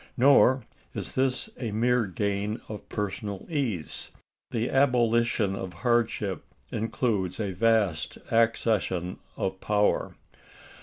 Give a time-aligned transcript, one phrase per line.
[0.17, 0.63] Nor
[0.95, 4.09] is this a mere gain of personal ease.
[4.49, 10.15] The abolition of hardship includes a vast accession of power.